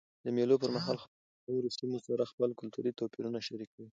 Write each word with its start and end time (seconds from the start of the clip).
د 0.25 0.27
مېلو 0.35 0.55
پر 0.61 0.69
مهال 0.75 0.97
خلک 1.03 1.17
له 1.45 1.49
نورو 1.55 1.69
سیمو 1.77 1.99
سره 2.07 2.29
خپل 2.31 2.49
کلتوري 2.59 2.91
توپیرونه 2.99 3.39
شریکوي. 3.47 3.87